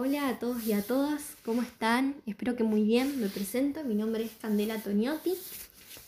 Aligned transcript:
Hola 0.00 0.28
a 0.28 0.38
todos 0.38 0.64
y 0.64 0.72
a 0.74 0.82
todas, 0.82 1.34
¿cómo 1.44 1.60
están? 1.60 2.14
Espero 2.24 2.54
que 2.54 2.62
muy 2.62 2.84
bien, 2.84 3.20
me 3.20 3.26
presento, 3.26 3.82
mi 3.82 3.96
nombre 3.96 4.22
es 4.22 4.30
Candela 4.40 4.78
Toniotti, 4.78 5.34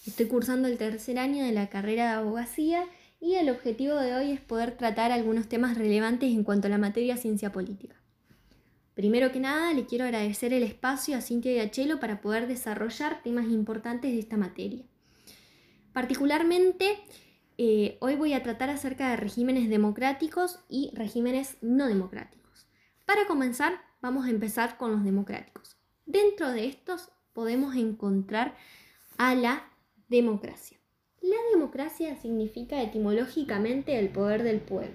estoy 0.06 0.26
cursando 0.26 0.68
el 0.68 0.78
tercer 0.78 1.18
año 1.18 1.45
de 1.45 1.50
la 1.50 1.68
carrera 1.70 2.04
de 2.04 2.18
abogacía 2.18 2.84
y 3.21 3.34
el 3.34 3.50
objetivo 3.50 3.96
de 3.96 4.14
hoy 4.14 4.30
es 4.30 4.40
poder 4.40 4.76
tratar 4.76 5.11
algunos 5.11 5.48
temas 5.48 5.76
relevantes 5.76 6.30
en 6.30 6.45
cuanto 6.45 6.68
a 6.68 6.71
la 6.71 6.79
materia 6.79 7.16
ciencia 7.16 7.50
política. 7.50 7.96
Primero 8.95 9.32
que 9.32 9.40
nada, 9.40 9.72
le 9.72 9.86
quiero 9.86 10.04
agradecer 10.04 10.52
el 10.52 10.62
espacio 10.62 11.16
a 11.16 11.20
Cintia 11.20 11.52
y 11.52 11.59
a 11.59 11.72
Chelo 11.72 11.98
para 11.98 12.20
poder 12.20 12.46
desarrollar 12.46 13.25
temas 13.25 13.46
importantes 13.46 14.12
de 14.12 14.20
esta 14.20 14.36
materia. 14.36 14.84
Particularmente, 15.93 16.96
eh, 17.59 17.98
hoy 17.98 18.14
voy 18.14 18.34
a 18.34 18.45
tratar 18.45 18.70
acerca 18.70 19.11
de 19.11 19.16
regímenes 19.16 19.68
democráticos 19.68 20.61
y 20.68 20.93
regímenes 20.95 21.57
no 21.61 21.88
democráticos. 21.88 22.39
Para 23.11 23.27
comenzar, 23.27 23.72
vamos 24.00 24.26
a 24.26 24.30
empezar 24.30 24.76
con 24.76 24.93
los 24.93 25.02
democráticos. 25.02 25.76
Dentro 26.07 26.53
de 26.53 26.66
estos 26.66 27.11
podemos 27.32 27.75
encontrar 27.75 28.54
a 29.18 29.35
la 29.35 29.64
democracia. 30.08 30.79
La 31.21 31.35
democracia 31.52 32.14
significa 32.14 32.80
etimológicamente 32.80 33.98
el 33.98 34.11
poder 34.11 34.44
del 34.44 34.61
pueblo. 34.61 34.94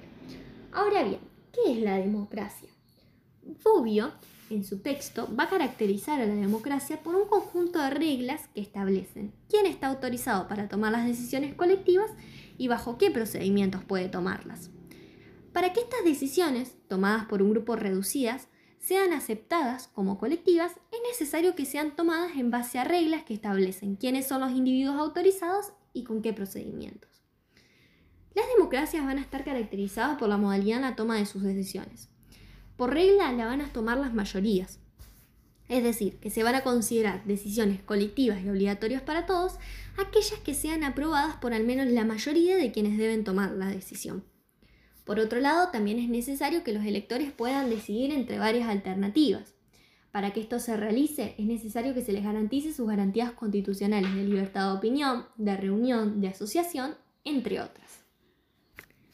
Ahora 0.71 1.03
bien, 1.03 1.19
¿qué 1.51 1.73
es 1.73 1.79
la 1.79 1.97
democracia? 1.97 2.69
Bobbio, 3.65 4.13
en 4.49 4.63
su 4.63 4.79
texto, 4.79 5.27
va 5.35 5.43
a 5.43 5.49
caracterizar 5.49 6.21
a 6.21 6.25
la 6.25 6.35
democracia 6.35 7.03
por 7.03 7.15
un 7.15 7.27
conjunto 7.27 7.79
de 7.79 7.89
reglas 7.89 8.47
que 8.53 8.61
establecen 8.61 9.33
quién 9.49 9.65
está 9.65 9.87
autorizado 9.87 10.47
para 10.47 10.69
tomar 10.69 10.93
las 10.93 11.05
decisiones 11.05 11.53
colectivas 11.53 12.11
y 12.57 12.69
bajo 12.69 12.97
qué 12.97 13.11
procedimientos 13.11 13.83
puede 13.83 14.07
tomarlas. 14.07 14.69
Para 15.55 15.71
que 15.71 15.79
estas 15.79 16.03
decisiones, 16.03 16.75
tomadas 16.89 17.27
por 17.27 17.41
un 17.41 17.51
grupo 17.51 17.77
reducidas, 17.77 18.49
sean 18.77 19.13
aceptadas 19.13 19.87
como 19.87 20.17
colectivas, 20.17 20.73
es 20.91 20.99
necesario 21.09 21.55
que 21.55 21.63
sean 21.63 21.95
tomadas 21.95 22.35
en 22.35 22.51
base 22.51 22.77
a 22.77 22.83
reglas 22.83 23.23
que 23.23 23.35
establecen 23.35 23.95
quiénes 23.95 24.27
son 24.27 24.41
los 24.41 24.51
individuos 24.51 24.97
autorizados 24.97 25.67
y 25.93 26.03
con 26.03 26.21
qué 26.21 26.33
procedimientos. 26.33 27.23
Las 28.33 28.45
democracias 28.53 29.05
van 29.05 29.17
a 29.17 29.21
estar 29.21 29.45
caracterizadas 29.45 30.17
por 30.17 30.27
la 30.27 30.35
modalidad 30.35 30.75
en 30.75 30.81
la 30.81 30.97
toma 30.97 31.15
de 31.15 31.25
sus 31.25 31.41
decisiones. 31.41 32.09
Por 32.75 32.93
regla 32.93 33.31
la 33.31 33.45
van 33.45 33.61
a 33.61 33.71
tomar 33.71 33.97
las 33.97 34.13
mayorías, 34.13 34.79
es 35.69 35.83
decir, 35.83 36.17
que 36.17 36.31
se 36.31 36.43
van 36.43 36.55
a 36.55 36.63
considerar 36.63 37.23
decisiones 37.23 37.81
colectivas 37.81 38.43
y 38.43 38.49
obligatorias 38.49 39.03
para 39.03 39.25
todos 39.25 39.53
aquellas 39.97 40.41
que 40.41 40.53
sean 40.53 40.83
aprobadas 40.83 41.37
por 41.37 41.53
al 41.53 41.63
menos 41.63 41.87
la 41.87 42.03
mayoría 42.03 42.57
de 42.57 42.73
quienes 42.73 42.97
deben 42.97 43.23
tomar 43.23 43.51
la 43.51 43.67
decisión. 43.67 44.34
Por 45.05 45.19
otro 45.19 45.39
lado, 45.39 45.69
también 45.71 45.99
es 45.99 46.09
necesario 46.09 46.63
que 46.63 46.73
los 46.73 46.83
electores 46.83 47.31
puedan 47.31 47.69
decidir 47.69 48.11
entre 48.11 48.39
varias 48.39 48.67
alternativas. 48.67 49.53
Para 50.11 50.33
que 50.33 50.41
esto 50.41 50.59
se 50.59 50.75
realice, 50.77 51.35
es 51.37 51.45
necesario 51.45 51.93
que 51.93 52.01
se 52.01 52.11
les 52.11 52.23
garantice 52.23 52.73
sus 52.73 52.87
garantías 52.87 53.31
constitucionales 53.33 54.15
de 54.15 54.23
libertad 54.23 54.71
de 54.71 54.77
opinión, 54.77 55.25
de 55.37 55.57
reunión, 55.57 56.21
de 56.21 56.29
asociación, 56.29 56.95
entre 57.23 57.61
otras. 57.61 58.05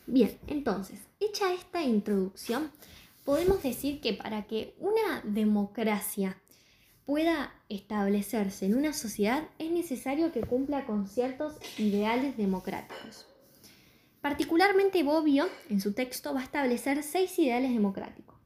Bien, 0.07 0.37
entonces, 0.47 0.99
hecha 1.19 1.53
esta 1.53 1.83
introducción, 1.83 2.71
podemos 3.25 3.61
decir 3.63 3.99
que 3.99 4.13
para 4.13 4.43
que 4.43 4.75
una 4.79 5.21
democracia 5.23 6.37
pueda 7.05 7.53
establecerse 7.67 8.65
en 8.65 8.75
una 8.75 8.93
sociedad 8.93 9.49
es 9.59 9.71
necesario 9.71 10.31
que 10.31 10.41
cumpla 10.41 10.85
con 10.85 11.07
ciertos 11.07 11.57
ideales 11.77 12.37
democráticos. 12.37 13.30
Particularmente 14.21 15.03
Bobbio, 15.03 15.47
en 15.69 15.81
su 15.81 15.93
texto, 15.93 16.33
va 16.33 16.41
a 16.41 16.43
establecer 16.43 17.01
seis 17.01 17.37
ideales 17.39 17.73
democráticos. 17.73 18.37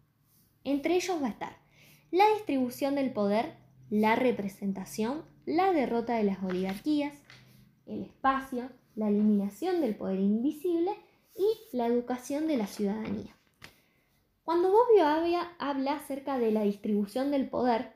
Entre 0.63 0.95
ellos 0.95 1.21
va 1.21 1.27
a 1.27 1.31
estar 1.31 1.57
la 2.11 2.25
distribución 2.33 2.95
del 2.95 3.11
poder, 3.11 3.57
la 3.89 4.15
representación, 4.15 5.25
la 5.45 5.73
derrota 5.73 6.15
de 6.15 6.23
las 6.23 6.41
oligarquías, 6.41 7.13
el 7.85 8.03
espacio, 8.03 8.69
la 8.95 9.09
eliminación 9.09 9.81
del 9.81 9.95
poder 9.95 10.19
invisible 10.19 10.91
y 11.35 11.75
la 11.75 11.87
educación 11.87 12.47
de 12.47 12.55
la 12.55 12.67
ciudadanía. 12.67 13.35
Cuando 14.45 14.71
Bobbio 14.71 15.05
habla 15.59 15.93
acerca 15.93 16.39
de 16.39 16.51
la 16.51 16.63
distribución 16.63 17.31
del 17.31 17.49
poder, 17.49 17.91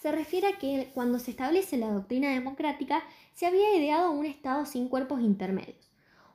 se 0.00 0.10
refiere 0.10 0.46
a 0.46 0.58
que 0.58 0.90
cuando 0.94 1.18
se 1.18 1.32
establece 1.32 1.76
la 1.76 1.90
doctrina 1.90 2.30
democrática 2.30 3.02
se 3.34 3.46
había 3.46 3.76
ideado 3.76 4.12
un 4.12 4.24
Estado 4.24 4.64
sin 4.64 4.88
cuerpos 4.88 5.20
intermedios, 5.20 5.87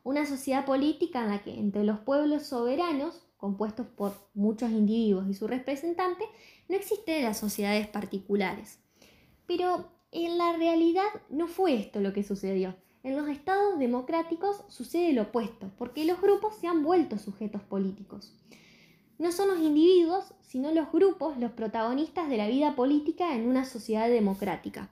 una 0.03 0.25
sociedad 0.25 0.66
política 0.66 1.24
en 1.24 1.30
la 1.30 1.44
que 1.44 1.58
entre 1.58 1.84
los 1.84 2.00
pueblos 2.00 2.44
soberanos, 2.44 3.25
compuestos 3.38 3.88
por 3.88 4.14
muchos 4.34 4.69
individuos 4.72 5.28
y 5.30 5.34
sus 5.34 5.50
representantes, 5.50 6.28
no 6.68 6.75
existen 6.75 7.24
las 7.24 7.38
sociedades 7.38 7.88
particulares. 7.88 8.80
Pero 9.46 9.92
en 10.12 10.38
la 10.38 10.56
realidad 10.58 11.08
no 11.30 11.47
fue 11.47 11.75
esto 11.75 12.00
lo 12.00 12.13
que 12.13 12.24
sucedió. 12.24 12.75
En 13.03 13.18
los 13.18 13.28
estados 13.28 13.80
democráticos 13.80 14.63
sucede 14.69 15.12
lo 15.12 15.24
opuesto, 15.24 15.72
porque 15.78 16.06
los 16.06 16.22
grupos 16.22 16.56
se 16.56 16.68
han 16.68 16.84
vuelto 16.84 17.18
sujetos 17.18 17.62
políticos. 17.62 18.34
No 19.18 19.31
son 19.31 19.50
los 19.50 19.59
individuos, 19.59 20.34
sino 20.42 20.72
los 20.72 20.92
grupos 20.92 21.38
los 21.38 21.52
protagonistas 21.52 22.30
de 22.30 22.38
la 22.38 22.47
vida 22.47 22.75
política 22.75 23.36
en 23.36 23.47
una 23.47 23.66
sociedad 23.66 24.08
democrática, 24.09 24.90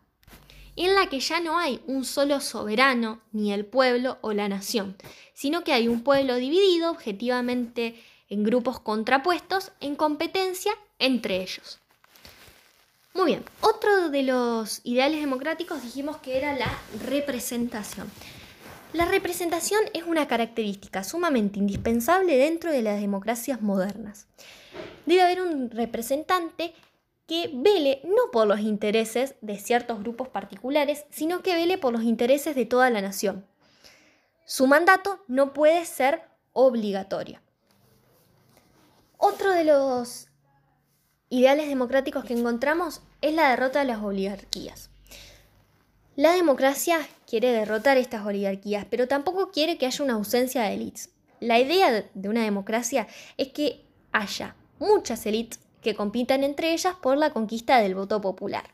en 0.85 0.95
la 0.95 1.07
que 1.07 1.19
ya 1.19 1.39
no 1.39 1.59
hay 1.59 1.79
un 1.85 2.05
solo 2.05 2.39
soberano, 2.39 3.21
ni 3.31 3.53
el 3.53 3.65
pueblo 3.65 4.17
o 4.21 4.33
la 4.33 4.49
nación, 4.49 4.95
sino 5.33 5.63
que 5.63 5.73
hay 5.73 5.87
un 5.87 6.03
pueblo 6.03 6.35
dividido 6.35 6.89
objetivamente 6.89 8.01
en 8.29 8.43
grupos 8.43 8.79
contrapuestos 8.79 9.71
en 9.79 9.95
competencia 9.95 10.73
entre 10.97 11.41
ellos. 11.41 11.79
Muy 13.13 13.25
bien, 13.25 13.43
otro 13.59 14.09
de 14.09 14.23
los 14.23 14.81
ideales 14.83 15.19
democráticos 15.19 15.83
dijimos 15.83 16.17
que 16.17 16.37
era 16.37 16.55
la 16.55 16.71
representación. 17.05 18.09
La 18.93 19.05
representación 19.05 19.81
es 19.93 20.03
una 20.03 20.27
característica 20.27 21.03
sumamente 21.03 21.59
indispensable 21.59 22.37
dentro 22.37 22.71
de 22.71 22.81
las 22.81 22.99
democracias 22.99 23.61
modernas. 23.61 24.27
Debe 25.05 25.21
haber 25.21 25.41
un 25.41 25.69
representante 25.69 26.73
que 27.27 27.49
vele 27.53 28.01
no 28.03 28.31
por 28.31 28.47
los 28.47 28.59
intereses 28.59 29.35
de 29.41 29.57
ciertos 29.57 29.99
grupos 29.99 30.27
particulares, 30.27 31.05
sino 31.09 31.41
que 31.41 31.55
vele 31.55 31.77
por 31.77 31.93
los 31.93 32.03
intereses 32.03 32.55
de 32.55 32.65
toda 32.65 32.89
la 32.89 33.01
nación. 33.01 33.45
Su 34.45 34.67
mandato 34.67 35.23
no 35.27 35.53
puede 35.53 35.85
ser 35.85 36.23
obligatorio. 36.53 37.39
Otro 39.17 39.51
de 39.51 39.63
los 39.63 40.27
ideales 41.29 41.69
democráticos 41.69 42.25
que 42.25 42.33
encontramos 42.33 43.01
es 43.21 43.33
la 43.33 43.49
derrota 43.49 43.79
de 43.79 43.85
las 43.85 44.01
oligarquías. 44.01 44.89
La 46.15 46.33
democracia 46.33 46.99
quiere 47.25 47.51
derrotar 47.51 47.97
estas 47.97 48.25
oligarquías, 48.25 48.85
pero 48.89 49.07
tampoco 49.07 49.51
quiere 49.51 49.77
que 49.77 49.85
haya 49.85 50.03
una 50.03 50.15
ausencia 50.15 50.63
de 50.63 50.73
élites. 50.73 51.09
La 51.39 51.59
idea 51.59 52.09
de 52.13 52.29
una 52.29 52.43
democracia 52.43 53.07
es 53.37 53.47
que 53.53 53.85
haya 54.11 54.55
muchas 54.79 55.25
élites 55.25 55.59
que 55.81 55.95
compitan 55.95 56.43
entre 56.43 56.73
ellas 56.73 56.95
por 56.95 57.17
la 57.17 57.31
conquista 57.31 57.79
del 57.79 57.95
voto 57.95 58.21
popular. 58.21 58.73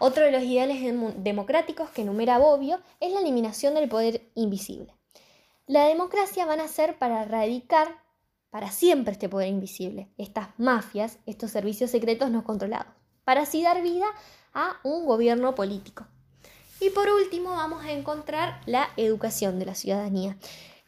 Otro 0.00 0.24
de 0.24 0.32
los 0.32 0.42
ideales 0.42 0.78
democráticos 1.16 1.90
que 1.90 2.02
enumera 2.02 2.38
Bobbio 2.38 2.80
es 3.00 3.12
la 3.12 3.20
eliminación 3.20 3.74
del 3.74 3.88
poder 3.88 4.22
invisible. 4.34 4.94
La 5.66 5.86
democracia 5.86 6.46
van 6.46 6.60
a 6.60 6.68
ser 6.68 6.96
para 6.98 7.22
erradicar 7.22 7.88
para 8.50 8.70
siempre 8.70 9.12
este 9.12 9.28
poder 9.28 9.48
invisible, 9.48 10.08
estas 10.16 10.48
mafias, 10.56 11.18
estos 11.26 11.50
servicios 11.50 11.90
secretos 11.90 12.30
no 12.30 12.44
controlados, 12.44 12.92
para 13.24 13.42
así 13.42 13.62
dar 13.62 13.82
vida 13.82 14.06
a 14.54 14.78
un 14.84 15.04
gobierno 15.04 15.54
político. 15.54 16.06
Y 16.80 16.90
por 16.90 17.08
último 17.08 17.50
vamos 17.50 17.84
a 17.84 17.92
encontrar 17.92 18.60
la 18.64 18.88
educación 18.96 19.58
de 19.58 19.66
la 19.66 19.74
ciudadanía, 19.74 20.36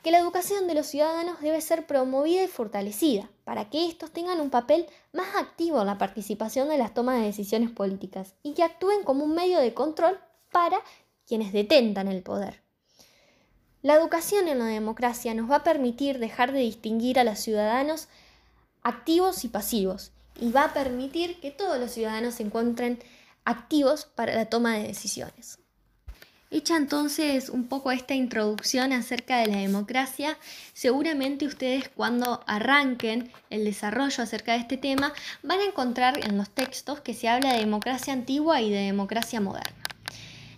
que 0.02 0.10
la 0.10 0.18
educación 0.18 0.66
de 0.66 0.74
los 0.74 0.86
ciudadanos 0.86 1.40
debe 1.40 1.60
ser 1.60 1.86
promovida 1.86 2.42
y 2.42 2.48
fortalecida 2.48 3.30
para 3.44 3.68
que 3.68 3.86
estos 3.86 4.10
tengan 4.10 4.40
un 4.40 4.50
papel 4.50 4.86
más 5.12 5.36
activo 5.36 5.80
en 5.80 5.86
la 5.86 5.98
participación 5.98 6.68
de 6.68 6.78
las 6.78 6.94
tomas 6.94 7.18
de 7.18 7.26
decisiones 7.26 7.70
políticas 7.70 8.34
y 8.42 8.54
que 8.54 8.62
actúen 8.62 9.04
como 9.04 9.24
un 9.24 9.34
medio 9.34 9.60
de 9.60 9.74
control 9.74 10.18
para 10.50 10.78
quienes 11.26 11.52
detentan 11.52 12.08
el 12.08 12.22
poder. 12.22 12.62
La 13.82 13.94
educación 13.94 14.48
en 14.48 14.58
la 14.58 14.66
democracia 14.66 15.34
nos 15.34 15.50
va 15.50 15.56
a 15.56 15.64
permitir 15.64 16.18
dejar 16.18 16.52
de 16.52 16.58
distinguir 16.58 17.18
a 17.18 17.24
los 17.24 17.38
ciudadanos 17.38 18.08
activos 18.82 19.44
y 19.44 19.48
pasivos 19.48 20.12
y 20.38 20.50
va 20.52 20.64
a 20.64 20.74
permitir 20.74 21.40
que 21.40 21.50
todos 21.50 21.78
los 21.78 21.90
ciudadanos 21.90 22.34
se 22.34 22.42
encuentren 22.42 22.98
activos 23.44 24.04
para 24.04 24.34
la 24.34 24.46
toma 24.46 24.74
de 24.74 24.88
decisiones. 24.88 25.59
Hecha 26.52 26.76
entonces 26.76 27.48
un 27.48 27.68
poco 27.68 27.92
esta 27.92 28.14
introducción 28.14 28.92
acerca 28.92 29.38
de 29.38 29.46
la 29.46 29.58
democracia, 29.58 30.36
seguramente 30.72 31.46
ustedes 31.46 31.88
cuando 31.88 32.42
arranquen 32.44 33.30
el 33.50 33.64
desarrollo 33.64 34.24
acerca 34.24 34.52
de 34.52 34.58
este 34.58 34.76
tema 34.76 35.12
van 35.44 35.60
a 35.60 35.64
encontrar 35.64 36.18
en 36.24 36.36
los 36.36 36.50
textos 36.50 37.00
que 37.00 37.14
se 37.14 37.28
habla 37.28 37.52
de 37.52 37.60
democracia 37.60 38.12
antigua 38.12 38.60
y 38.60 38.70
de 38.70 38.80
democracia 38.80 39.40
moderna. 39.40 39.84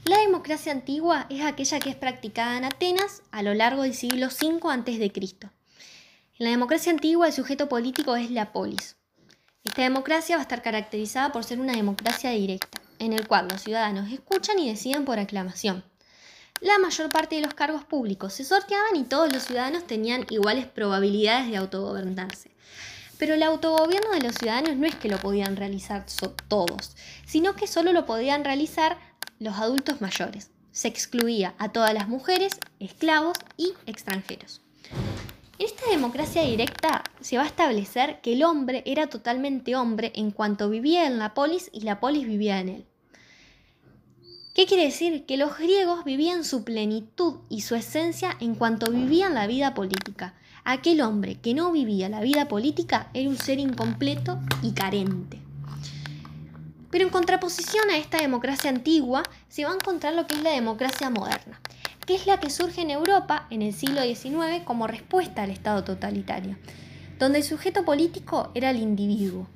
La 0.04 0.18
democracia 0.18 0.72
antigua 0.72 1.26
es 1.28 1.44
aquella 1.44 1.78
que 1.78 1.90
es 1.90 1.96
practicada 1.96 2.56
en 2.56 2.64
Atenas 2.64 3.22
a 3.30 3.42
lo 3.42 3.52
largo 3.52 3.82
del 3.82 3.94
siglo 3.94 4.28
V 4.28 4.60
a.C. 4.72 5.12
En 5.14 5.50
la 6.38 6.50
democracia 6.50 6.90
antigua 6.90 7.26
el 7.26 7.32
sujeto 7.34 7.68
político 7.68 8.16
es 8.16 8.30
la 8.30 8.50
polis. 8.50 8.96
Esta 9.62 9.82
democracia 9.82 10.36
va 10.36 10.40
a 10.40 10.42
estar 10.42 10.62
caracterizada 10.62 11.30
por 11.30 11.44
ser 11.44 11.60
una 11.60 11.74
democracia 11.74 12.30
directa, 12.30 12.81
en 13.02 13.12
el 13.12 13.26
cual 13.26 13.48
los 13.50 13.62
ciudadanos 13.62 14.12
escuchan 14.12 14.58
y 14.60 14.68
deciden 14.68 15.04
por 15.04 15.18
aclamación. 15.18 15.84
La 16.60 16.78
mayor 16.78 17.10
parte 17.10 17.34
de 17.34 17.42
los 17.42 17.54
cargos 17.54 17.84
públicos 17.84 18.32
se 18.32 18.44
sorteaban 18.44 18.94
y 18.94 19.02
todos 19.02 19.32
los 19.32 19.42
ciudadanos 19.42 19.84
tenían 19.88 20.24
iguales 20.30 20.66
probabilidades 20.66 21.50
de 21.50 21.56
autogobernarse. 21.56 22.52
Pero 23.18 23.34
el 23.34 23.42
autogobierno 23.42 24.12
de 24.12 24.20
los 24.20 24.36
ciudadanos 24.36 24.76
no 24.76 24.86
es 24.86 24.94
que 24.94 25.08
lo 25.08 25.18
podían 25.18 25.56
realizar 25.56 26.06
todos, 26.46 26.96
sino 27.26 27.56
que 27.56 27.66
solo 27.66 27.92
lo 27.92 28.06
podían 28.06 28.44
realizar 28.44 28.96
los 29.40 29.56
adultos 29.56 30.00
mayores. 30.00 30.52
Se 30.70 30.86
excluía 30.86 31.54
a 31.58 31.72
todas 31.72 31.92
las 31.94 32.06
mujeres, 32.06 32.52
esclavos 32.78 33.36
y 33.56 33.74
extranjeros. 33.86 34.60
En 35.58 35.66
esta 35.66 35.90
democracia 35.90 36.42
directa 36.42 37.04
se 37.20 37.36
va 37.36 37.42
a 37.42 37.46
establecer 37.46 38.20
que 38.20 38.34
el 38.34 38.44
hombre 38.44 38.82
era 38.86 39.08
totalmente 39.08 39.74
hombre 39.76 40.12
en 40.14 40.30
cuanto 40.30 40.70
vivía 40.70 41.06
en 41.06 41.18
la 41.18 41.34
polis 41.34 41.70
y 41.72 41.80
la 41.80 42.00
polis 42.00 42.26
vivía 42.26 42.60
en 42.60 42.68
él. 42.68 42.86
¿Qué 44.54 44.66
quiere 44.66 44.84
decir? 44.84 45.24
Que 45.24 45.38
los 45.38 45.56
griegos 45.56 46.04
vivían 46.04 46.44
su 46.44 46.62
plenitud 46.62 47.36
y 47.48 47.62
su 47.62 47.74
esencia 47.74 48.36
en 48.38 48.54
cuanto 48.54 48.90
vivían 48.90 49.32
la 49.32 49.46
vida 49.46 49.72
política. 49.72 50.34
Aquel 50.62 51.00
hombre 51.00 51.36
que 51.36 51.54
no 51.54 51.72
vivía 51.72 52.10
la 52.10 52.20
vida 52.20 52.48
política 52.48 53.08
era 53.14 53.30
un 53.30 53.38
ser 53.38 53.58
incompleto 53.58 54.38
y 54.60 54.72
carente. 54.72 55.40
Pero 56.90 57.04
en 57.04 57.10
contraposición 57.10 57.88
a 57.88 57.96
esta 57.96 58.18
democracia 58.18 58.68
antigua 58.68 59.22
se 59.48 59.64
va 59.64 59.70
a 59.70 59.74
encontrar 59.74 60.12
lo 60.12 60.26
que 60.26 60.34
es 60.34 60.42
la 60.42 60.50
democracia 60.50 61.08
moderna, 61.08 61.58
que 62.06 62.14
es 62.14 62.26
la 62.26 62.38
que 62.38 62.50
surge 62.50 62.82
en 62.82 62.90
Europa 62.90 63.46
en 63.48 63.62
el 63.62 63.72
siglo 63.72 64.02
XIX 64.02 64.64
como 64.66 64.86
respuesta 64.86 65.44
al 65.44 65.50
Estado 65.50 65.82
totalitario, 65.82 66.58
donde 67.18 67.38
el 67.38 67.44
sujeto 67.44 67.86
político 67.86 68.50
era 68.54 68.68
el 68.68 68.76
individuo. 68.76 69.48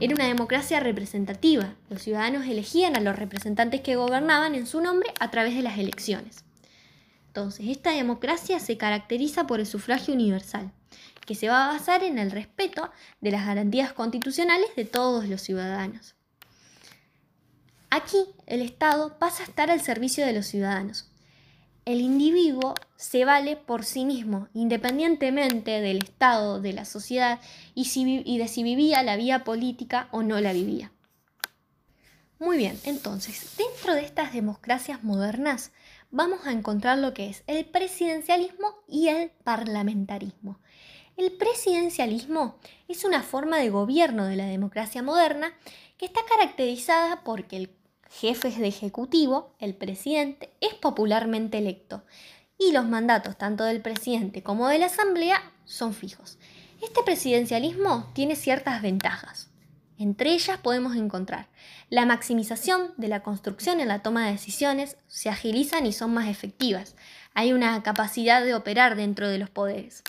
Era 0.00 0.14
una 0.14 0.26
democracia 0.26 0.80
representativa, 0.80 1.74
los 1.88 2.02
ciudadanos 2.02 2.46
elegían 2.46 2.96
a 2.96 3.00
los 3.00 3.16
representantes 3.16 3.82
que 3.82 3.96
gobernaban 3.96 4.54
en 4.54 4.66
su 4.66 4.80
nombre 4.80 5.12
a 5.20 5.30
través 5.30 5.54
de 5.54 5.62
las 5.62 5.78
elecciones. 5.78 6.44
Entonces, 7.28 7.66
esta 7.68 7.92
democracia 7.92 8.58
se 8.58 8.76
caracteriza 8.76 9.46
por 9.46 9.60
el 9.60 9.66
sufragio 9.66 10.12
universal, 10.14 10.72
que 11.24 11.34
se 11.34 11.48
va 11.48 11.64
a 11.64 11.72
basar 11.72 12.02
en 12.02 12.18
el 12.18 12.30
respeto 12.30 12.90
de 13.20 13.30
las 13.30 13.46
garantías 13.46 13.92
constitucionales 13.92 14.74
de 14.76 14.84
todos 14.84 15.28
los 15.28 15.40
ciudadanos. 15.40 16.14
Aquí 17.90 18.24
el 18.46 18.62
Estado 18.62 19.18
pasa 19.18 19.42
a 19.42 19.46
estar 19.46 19.70
al 19.70 19.80
servicio 19.80 20.26
de 20.26 20.32
los 20.32 20.46
ciudadanos, 20.46 21.11
el 21.84 22.00
individuo 22.00 22.74
se 22.96 23.24
vale 23.24 23.56
por 23.56 23.84
sí 23.84 24.04
mismo, 24.04 24.48
independientemente 24.54 25.80
del 25.80 25.98
Estado, 25.98 26.60
de 26.60 26.72
la 26.72 26.84
sociedad 26.84 27.40
y, 27.74 28.38
de 28.38 28.48
si 28.48 28.62
vivía 28.62 29.02
la 29.02 29.16
vía 29.16 29.44
política 29.44 30.08
o 30.12 30.22
no 30.22 30.40
la 30.40 30.52
vivía. 30.52 30.92
Muy 32.38 32.56
bien, 32.56 32.78
entonces, 32.84 33.56
dentro 33.56 33.94
de 33.94 34.04
estas 34.04 34.32
democracias 34.32 35.02
modernas 35.02 35.72
vamos 36.10 36.46
a 36.46 36.52
encontrar 36.52 36.98
lo 36.98 37.14
que 37.14 37.28
es 37.28 37.42
el 37.46 37.64
presidencialismo 37.64 38.74
y 38.88 39.08
el 39.08 39.30
parlamentarismo. 39.44 40.58
El 41.16 41.32
presidencialismo 41.32 42.56
es 42.88 43.04
una 43.04 43.22
forma 43.22 43.58
de 43.58 43.70
gobierno 43.70 44.26
de 44.26 44.36
la 44.36 44.46
democracia 44.46 45.02
moderna 45.02 45.52
que 45.98 46.06
está 46.06 46.20
caracterizada 46.28 47.22
porque 47.22 47.56
el 47.56 47.68
jefes 48.20 48.58
de 48.58 48.68
ejecutivo, 48.68 49.54
el 49.58 49.74
presidente, 49.74 50.52
es 50.60 50.74
popularmente 50.74 51.58
electo 51.58 52.02
y 52.58 52.72
los 52.72 52.84
mandatos 52.86 53.36
tanto 53.36 53.64
del 53.64 53.80
presidente 53.80 54.42
como 54.42 54.68
de 54.68 54.78
la 54.78 54.86
asamblea 54.86 55.42
son 55.64 55.94
fijos. 55.94 56.38
Este 56.82 57.02
presidencialismo 57.04 58.10
tiene 58.12 58.36
ciertas 58.36 58.82
ventajas. 58.82 59.48
Entre 59.98 60.32
ellas 60.32 60.58
podemos 60.58 60.96
encontrar 60.96 61.48
la 61.88 62.06
maximización 62.06 62.92
de 62.96 63.08
la 63.08 63.22
construcción 63.22 63.80
en 63.80 63.88
la 63.88 64.00
toma 64.00 64.26
de 64.26 64.32
decisiones, 64.32 64.96
se 65.06 65.28
agilizan 65.28 65.86
y 65.86 65.92
son 65.92 66.12
más 66.12 66.28
efectivas. 66.28 66.96
Hay 67.34 67.52
una 67.52 67.82
capacidad 67.82 68.44
de 68.44 68.54
operar 68.54 68.96
dentro 68.96 69.28
de 69.28 69.38
los 69.38 69.50
poderes. 69.50 70.02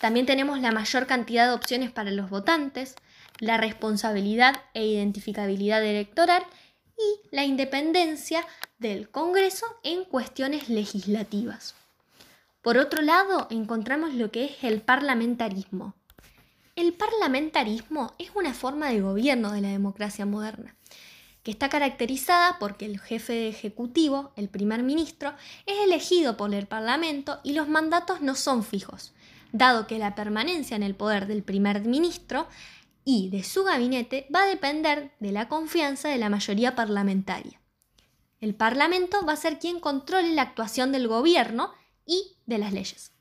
También 0.00 0.26
tenemos 0.26 0.60
la 0.60 0.72
mayor 0.72 1.06
cantidad 1.06 1.46
de 1.46 1.54
opciones 1.54 1.90
para 1.90 2.10
los 2.10 2.30
votantes, 2.30 2.94
la 3.40 3.56
responsabilidad 3.56 4.54
e 4.74 4.86
identificabilidad 4.86 5.84
electoral 5.84 6.42
y 6.98 7.34
la 7.34 7.44
independencia 7.44 8.44
del 8.78 9.08
Congreso 9.08 9.66
en 9.82 10.04
cuestiones 10.04 10.68
legislativas. 10.68 11.74
Por 12.62 12.76
otro 12.76 13.02
lado, 13.02 13.46
encontramos 13.50 14.14
lo 14.14 14.30
que 14.30 14.46
es 14.46 14.64
el 14.64 14.82
parlamentarismo. 14.82 15.94
El 16.76 16.92
parlamentarismo 16.92 18.14
es 18.18 18.30
una 18.34 18.52
forma 18.52 18.88
de 18.88 19.00
gobierno 19.00 19.52
de 19.52 19.60
la 19.60 19.68
democracia 19.68 20.26
moderna, 20.26 20.76
que 21.42 21.50
está 21.50 21.68
caracterizada 21.68 22.58
porque 22.58 22.84
el 22.84 23.00
jefe 23.00 23.32
de 23.32 23.48
ejecutivo, 23.48 24.32
el 24.36 24.48
primer 24.48 24.82
ministro, 24.82 25.32
es 25.66 25.78
elegido 25.84 26.36
por 26.36 26.52
el 26.54 26.66
Parlamento 26.66 27.40
y 27.42 27.52
los 27.52 27.68
mandatos 27.68 28.20
no 28.20 28.34
son 28.34 28.62
fijos, 28.62 29.12
dado 29.52 29.86
que 29.86 29.98
la 29.98 30.14
permanencia 30.14 30.76
en 30.76 30.82
el 30.82 30.94
poder 30.94 31.26
del 31.26 31.42
primer 31.42 31.80
ministro 31.82 32.48
y 33.10 33.30
de 33.30 33.42
su 33.42 33.64
gabinete 33.64 34.26
va 34.34 34.42
a 34.42 34.46
depender 34.48 35.12
de 35.18 35.32
la 35.32 35.48
confianza 35.48 36.10
de 36.10 36.18
la 36.18 36.28
mayoría 36.28 36.74
parlamentaria. 36.76 37.58
El 38.38 38.54
Parlamento 38.54 39.24
va 39.24 39.32
a 39.32 39.36
ser 39.36 39.58
quien 39.58 39.80
controle 39.80 40.34
la 40.34 40.42
actuación 40.42 40.92
del 40.92 41.08
gobierno 41.08 41.72
y 42.04 42.36
de 42.44 42.58
las 42.58 42.74
leyes. 42.74 43.12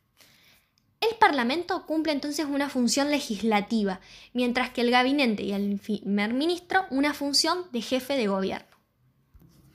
El 1.00 1.16
Parlamento 1.16 1.86
cumple 1.86 2.12
entonces 2.12 2.46
una 2.48 2.70
función 2.70 3.12
legislativa, 3.12 4.02
mientras 4.34 4.72
que 4.72 4.82
el 4.82 4.92
gabinete 4.92 5.44
y 5.44 5.54
el 5.54 5.80
primer 5.80 6.34
ministro 6.34 6.86
una 6.90 7.14
función 7.14 7.68
de 7.72 7.82
jefe 7.82 8.18
de 8.18 8.28
gobierno. 8.28 8.76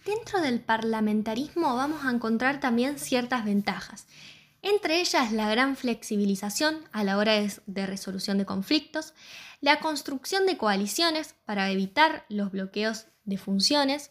Dentro 0.05 0.43
del 0.43 0.61
parlamentarismo 0.61 1.75
vamos 1.75 2.05
a 2.05 2.11
encontrar 2.11 2.61
también 2.61 2.99
ciertas 2.99 3.47
ventajas, 3.47 4.07
entre 4.63 5.01
ellas 5.01 5.33
la 5.33 5.51
gran 5.51 5.77
flexibilización 5.77 6.79
a 6.93 7.03
la 7.05 7.19
hora 7.19 7.35
de, 7.67 7.87
resolución 7.87 8.39
de 8.39 8.47
conflictos, 8.47 9.13
la 9.61 9.81
construcción 9.81 10.47
de 10.47 10.57
coaliciones 10.57 11.35
para 11.45 11.71
evitar 11.71 12.25
los 12.29 12.53
bloqueos 12.53 13.07
de 13.25 13.39
funciones, 13.39 14.11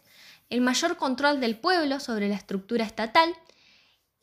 el 0.49 0.61
mayor 0.61 0.97
control 0.97 1.39
del 1.39 1.57
pueblo 1.57 1.99
sobre 2.01 2.27
la 2.27 2.35
estructura 2.35 2.85
estatal 2.85 3.33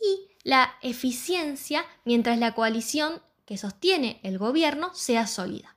y 0.01 0.29
la 0.45 0.75
eficiencia 0.83 1.85
mientras 2.05 2.39
la 2.39 2.55
coalición 2.55 3.23
que 3.47 3.57
sostiene 3.57 4.21
el 4.23 4.39
gobierno 4.39 4.95
sea 4.95 5.27
sólida. 5.27 5.75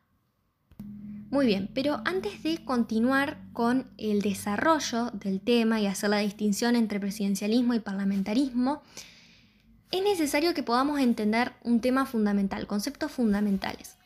Muy 1.30 1.46
bien, 1.46 1.70
pero 1.74 2.02
antes 2.04 2.44
de 2.44 2.62
continuar 2.66 3.38
con 3.54 3.90
el 3.98 4.22
desarrollo 4.22 5.12
del 5.12 5.40
tema 5.40 5.80
y 5.80 5.88
hacer 5.88 6.10
la 6.10 6.18
distinción 6.18 6.76
entre 6.76 7.00
presidencialismo 7.00 7.74
y 7.74 7.80
parlamentarismo, 7.80 8.84
es 9.92 10.04
necesario 10.04 10.54
que 10.54 10.64
podamos 10.64 11.00
entender 11.00 11.54
un 11.64 11.82
tema 11.82 12.06
fundamental, 12.06 12.66
conceptos 12.66 13.12
fundamentales. 13.12 13.98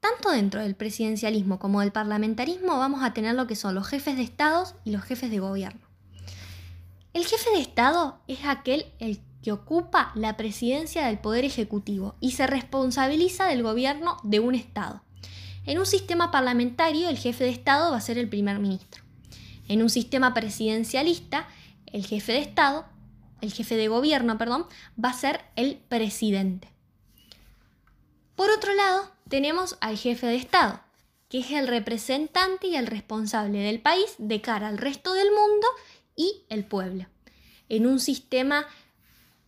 Tanto 0.00 0.30
dentro 0.30 0.60
del 0.60 0.76
presidencialismo 0.76 1.58
como 1.58 1.80
del 1.80 1.90
parlamentarismo 1.90 2.78
vamos 2.78 3.02
a 3.02 3.12
tener 3.12 3.34
lo 3.34 3.46
que 3.46 3.56
son 3.56 3.74
los 3.74 3.88
jefes 3.88 4.16
de 4.16 4.22
Estado 4.22 4.64
y 4.84 4.92
los 4.92 5.02
jefes 5.02 5.30
de 5.30 5.40
gobierno. 5.40 5.80
El 7.12 7.26
jefe 7.26 7.50
de 7.50 7.60
Estado 7.60 8.20
es 8.28 8.44
aquel 8.44 8.86
el 9.00 9.20
que 9.42 9.52
ocupa 9.52 10.12
la 10.14 10.36
presidencia 10.36 11.06
del 11.06 11.18
Poder 11.18 11.44
Ejecutivo 11.44 12.14
y 12.20 12.32
se 12.32 12.46
responsabiliza 12.46 13.46
del 13.46 13.62
gobierno 13.62 14.18
de 14.22 14.40
un 14.40 14.54
Estado. 14.54 15.02
En 15.64 15.78
un 15.78 15.86
sistema 15.86 16.30
parlamentario, 16.30 17.08
el 17.08 17.18
jefe 17.18 17.44
de 17.44 17.50
Estado 17.50 17.90
va 17.90 17.96
a 17.96 18.00
ser 18.00 18.18
el 18.18 18.28
primer 18.28 18.60
ministro. 18.60 19.02
En 19.68 19.82
un 19.82 19.90
sistema 19.90 20.34
presidencialista, 20.34 21.48
el 21.86 22.06
jefe 22.06 22.32
de 22.32 22.40
Estado 22.40 22.86
el 23.40 23.52
jefe 23.52 23.76
de 23.76 23.88
gobierno, 23.88 24.38
perdón, 24.38 24.66
va 25.02 25.10
a 25.10 25.14
ser 25.18 25.40
el 25.56 25.76
presidente. 25.76 26.68
Por 28.34 28.50
otro 28.50 28.74
lado, 28.74 29.10
tenemos 29.28 29.76
al 29.80 29.96
jefe 29.96 30.26
de 30.26 30.36
Estado, 30.36 30.80
que 31.28 31.40
es 31.40 31.50
el 31.50 31.66
representante 31.66 32.68
y 32.68 32.76
el 32.76 32.86
responsable 32.86 33.58
del 33.58 33.80
país 33.80 34.14
de 34.18 34.40
cara 34.40 34.68
al 34.68 34.78
resto 34.78 35.14
del 35.14 35.28
mundo 35.30 35.66
y 36.14 36.42
el 36.48 36.64
pueblo. 36.64 37.06
En 37.68 37.86
un 37.86 37.98
sistema 37.98 38.66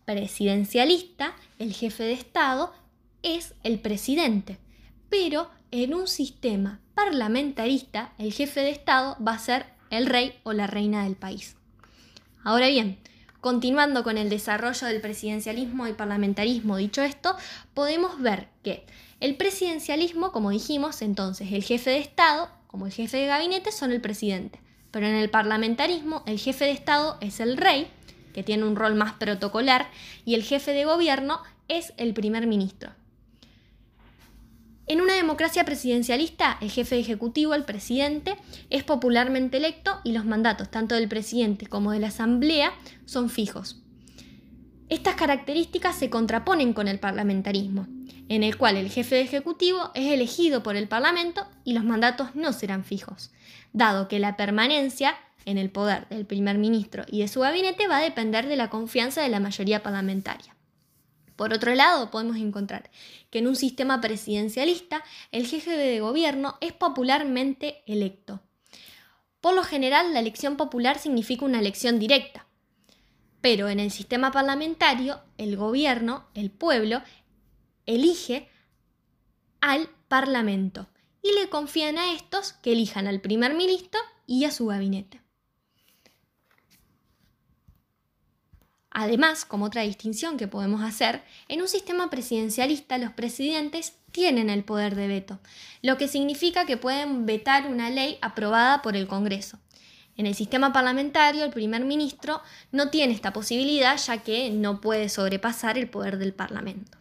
presidencialista, 0.05 1.35
el 1.59 1.73
jefe 1.73 2.03
de 2.03 2.13
Estado 2.13 2.73
es 3.21 3.53
el 3.63 3.79
presidente, 3.79 4.57
pero 5.09 5.49
en 5.71 5.93
un 5.93 6.07
sistema 6.07 6.79
parlamentarista, 6.95 8.13
el 8.17 8.33
jefe 8.33 8.61
de 8.61 8.71
Estado 8.71 9.15
va 9.25 9.33
a 9.33 9.39
ser 9.39 9.67
el 9.89 10.05
rey 10.05 10.39
o 10.43 10.53
la 10.53 10.67
reina 10.67 11.03
del 11.03 11.15
país. 11.15 11.55
Ahora 12.43 12.67
bien, 12.67 12.99
Continuando 13.41 14.03
con 14.03 14.17
el 14.17 14.29
desarrollo 14.29 14.87
del 14.87 14.99
presidencialismo 14.99 15.87
y 15.87 15.93
parlamentarismo, 15.93 16.75
dicho 16.75 17.01
esto, 17.01 17.37
podemos 17.73 18.19
ver 18.21 18.49
que 18.63 18.85
el 19.21 19.37
presidencialismo, 19.37 20.33
como 20.33 20.49
dijimos, 20.49 21.01
entonces 21.01 21.53
el 21.53 21.63
jefe 21.63 21.91
de 21.91 21.99
Estado, 21.99 22.49
como 22.67 22.85
el 22.85 22.91
jefe 22.91 23.15
de 23.15 23.27
gabinete, 23.27 23.71
son 23.71 23.93
el 23.93 24.01
presidente. 24.01 24.59
Pero 24.91 25.07
en 25.07 25.15
el 25.15 25.29
parlamentarismo, 25.29 26.21
el 26.25 26.37
jefe 26.37 26.65
de 26.65 26.71
Estado 26.71 27.17
es 27.21 27.39
el 27.39 27.55
rey, 27.55 27.89
que 28.33 28.43
tiene 28.43 28.65
un 28.65 28.75
rol 28.75 28.95
más 28.95 29.13
protocolar, 29.13 29.89
y 30.25 30.35
el 30.35 30.43
jefe 30.43 30.73
de 30.73 30.83
gobierno 30.83 31.41
es 31.69 31.93
el 31.95 32.13
primer 32.13 32.45
ministro. 32.45 32.91
En 34.89 35.01
una 35.01 35.13
democracia 35.13 35.65
presidencialista, 35.65 36.57
el 36.61 36.71
jefe 36.71 36.97
ejecutivo, 36.97 37.53
el 37.53 37.63
presidente, 37.63 38.35
es 38.71 38.83
popularmente 38.83 39.57
electo 39.57 40.01
y 40.03 40.13
los 40.13 40.25
mandatos 40.25 40.71
tanto 40.71 40.95
del 40.95 41.07
presidente 41.07 41.67
como 41.67 41.91
de 41.91 41.99
la 41.99 42.07
asamblea 42.07 42.73
son 43.05 43.29
fijos. 43.29 43.83
Estas 44.89 45.13
características 45.13 45.95
se 45.95 46.09
contraponen 46.09 46.73
con 46.73 46.87
el 46.87 46.99
parlamentarismo, 46.99 47.85
en 48.29 48.41
el 48.41 48.57
cual 48.57 48.77
el 48.77 48.89
jefe 48.89 49.21
ejecutivo 49.21 49.91
es 49.93 50.11
elegido 50.11 50.63
por 50.63 50.75
el 50.75 50.87
Parlamento 50.87 51.45
y 51.63 51.73
los 51.73 51.83
mandatos 51.83 52.33
no 52.33 52.51
serán 52.51 52.83
fijos, 52.83 53.29
dado 53.73 54.07
que 54.07 54.17
la 54.17 54.37
permanencia 54.37 55.15
en 55.45 55.59
el 55.59 55.69
poder 55.69 56.09
del 56.09 56.25
primer 56.25 56.57
ministro 56.57 57.03
y 57.07 57.19
de 57.19 57.27
su 57.27 57.41
gabinete 57.41 57.87
va 57.87 57.97
a 57.97 58.01
depender 58.01 58.47
de 58.47 58.55
la 58.55 58.71
confianza 58.71 59.21
de 59.21 59.29
la 59.29 59.39
mayoría 59.39 59.83
parlamentaria. 59.83 60.55
Por 61.39 61.53
otro 61.53 61.73
lado, 61.73 62.11
podemos 62.11 62.35
encontrar 62.35 62.91
que 63.29 63.39
en 63.39 63.47
un 63.47 63.55
sistema 63.55 64.01
presidencialista 64.01 65.05
el 65.31 65.47
jefe 65.47 65.71
de 65.71 66.01
gobierno 66.01 66.57
es 66.59 66.73
popularmente 66.73 67.81
electo. 67.87 68.41
Por 69.39 69.53
lo 69.53 69.63
general, 69.63 70.13
la 70.13 70.19
elección 70.19 70.57
popular 70.57 70.99
significa 70.99 71.45
una 71.45 71.61
elección 71.61 71.97
directa, 71.97 72.45
pero 73.39 73.69
en 73.69 73.79
el 73.79 73.89
sistema 73.89 74.33
parlamentario, 74.33 75.21
el 75.37 75.55
gobierno, 75.55 76.27
el 76.33 76.51
pueblo, 76.51 77.01
elige 77.85 78.49
al 79.61 79.87
parlamento 80.09 80.89
y 81.21 81.31
le 81.39 81.47
confían 81.47 81.97
a 81.99 82.11
estos 82.15 82.51
que 82.51 82.73
elijan 82.73 83.07
al 83.07 83.21
primer 83.21 83.53
ministro 83.53 84.01
y 84.27 84.43
a 84.43 84.51
su 84.51 84.65
gabinete. 84.65 85.21
Además, 88.99 89.45
como 89.45 89.63
otra 89.63 89.83
distinción 89.83 90.35
que 90.35 90.49
podemos 90.49 90.81
hacer, 90.81 91.23
en 91.47 91.61
un 91.61 91.69
sistema 91.69 92.09
presidencialista 92.09 92.97
los 92.97 93.13
presidentes 93.13 93.93
tienen 94.11 94.49
el 94.49 94.65
poder 94.65 94.93
de 94.95 95.07
veto, 95.07 95.39
lo 95.81 95.97
que 95.97 96.09
significa 96.09 96.65
que 96.65 96.75
pueden 96.75 97.25
vetar 97.25 97.67
una 97.67 97.89
ley 97.89 98.17
aprobada 98.21 98.81
por 98.81 98.97
el 98.97 99.07
Congreso. 99.07 99.57
En 100.17 100.25
el 100.25 100.35
sistema 100.35 100.73
parlamentario, 100.73 101.45
el 101.45 101.51
primer 101.51 101.85
ministro 101.85 102.41
no 102.73 102.89
tiene 102.89 103.13
esta 103.13 103.31
posibilidad 103.31 103.95
ya 103.95 104.17
que 104.17 104.49
no 104.49 104.81
puede 104.81 105.07
sobrepasar 105.07 105.77
el 105.77 105.89
poder 105.89 106.17
del 106.17 106.33
Parlamento. 106.33 106.97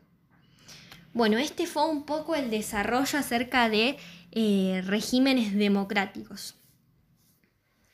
Bueno, 1.15 1.37
este 1.37 1.67
fue 1.67 1.89
un 1.89 2.05
poco 2.05 2.37
el 2.37 2.49
desarrollo 2.49 3.19
acerca 3.19 3.69
de 3.69 3.99
eh, 4.31 4.85
regímenes 4.87 5.53
democráticos. 5.53 6.55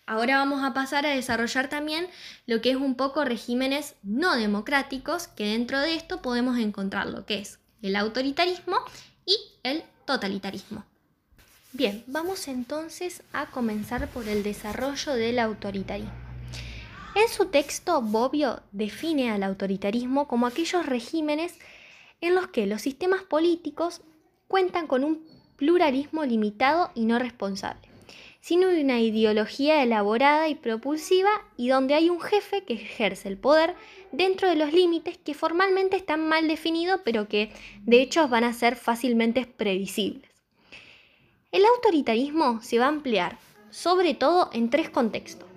Ahora 0.07 0.37
vamos 0.37 0.63
a 0.63 0.75
pasar 0.75 1.07
a 1.07 1.15
desarrollar 1.15 1.69
también 1.69 2.09
lo 2.47 2.61
que 2.61 2.71
es 2.71 2.77
un 2.77 2.95
poco 2.95 3.25
regímenes 3.25 3.95
no 4.03 4.37
democráticos, 4.37 5.29
que 5.29 5.47
dentro 5.47 5.81
de 5.81 5.95
esto 5.95 6.21
podemos 6.21 6.59
encontrar 6.59 7.07
lo 7.07 7.25
que 7.25 7.39
es 7.39 7.59
el 7.81 7.97
autoritarismo 7.97 8.77
y 9.25 9.35
el 9.63 9.83
totalitarismo. 10.05 10.85
Bien, 11.73 12.05
vamos 12.07 12.49
entonces 12.49 13.23
a 13.33 13.47
comenzar 13.47 14.09
por 14.09 14.29
el 14.29 14.43
desarrollo 14.43 15.15
del 15.15 15.39
autoritarismo. 15.39 16.13
En 17.15 17.29
su 17.29 17.47
texto, 17.47 18.03
Bobbio 18.03 18.61
define 18.73 19.31
al 19.31 19.43
autoritarismo 19.43 20.29
como 20.29 20.47
aquellos 20.47 20.85
regímenes 20.85 21.55
en 22.21 22.35
los 22.35 22.49
que 22.49 22.67
los 22.67 22.83
sistemas 22.83 23.23
políticos 23.23 24.03
cuentan 24.49 24.87
con 24.87 25.03
un 25.03 25.27
pluralismo 25.57 26.25
limitado 26.25 26.91
y 26.95 27.07
no 27.07 27.19
responsable 27.19 27.94
sino 28.45 28.69
una 28.69 29.01
ideología 29.01 29.83
elaborada 29.83 30.51
y 30.51 30.55
propulsiva 30.55 31.31
y 31.57 31.69
donde 31.69 31.95
hay 31.95 32.11
un 32.11 32.21
jefe 32.21 32.63
que 32.63 32.75
ejerce 32.75 33.27
el 33.27 33.39
poder 33.39 33.75
dentro 34.13 34.51
de 34.51 34.55
los 34.55 34.71
límites 34.71 35.17
que 35.17 35.33
formalmente 35.33 35.97
están 35.97 36.29
mal 36.29 36.47
definidos 36.47 37.01
pero 37.07 37.27
que 37.27 37.51
de 37.85 38.03
hecho 38.03 38.29
van 38.29 38.45
a 38.45 38.53
ser 38.53 38.77
fácilmente 38.77 39.47
previsibles. 39.47 40.31
El 41.53 41.65
autoritarismo 41.65 42.61
se 42.61 42.79
va 42.79 42.85
a 42.85 42.91
emplear 42.91 43.39
sobre 43.71 44.13
todo 44.13 44.51
en 44.53 44.69
tres 44.69 44.91
contextos. 44.91 45.49